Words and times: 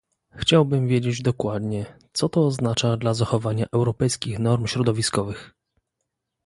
Chciałbym 0.35 0.87
wiedzieć 0.87 1.21
dokładnie, 1.21 1.85
co 2.13 2.29
to 2.29 2.45
oznacza 2.45 2.97
dla 2.97 3.13
zachowania 3.13 3.65
europejskich 3.73 4.39
norm 4.39 4.67
środowiskowych 4.67 5.53